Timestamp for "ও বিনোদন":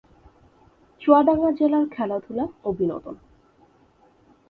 2.63-3.15